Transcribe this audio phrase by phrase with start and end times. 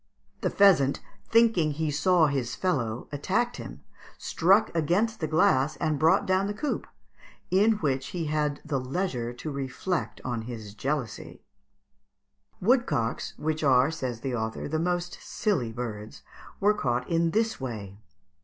[0.41, 0.99] The pheasant,
[1.29, 3.81] thinking he saw his fellow, attacked him,
[4.17, 6.87] struck against the glass and brought down the coop,
[7.51, 11.43] in which he had leisure to reflect on his jealousy
[12.59, 12.67] (Fig.
[12.67, 12.67] 163).
[12.67, 16.23] Woodcocks, which are, says the author, "the most silly birds,"
[16.59, 17.99] were caught in this way.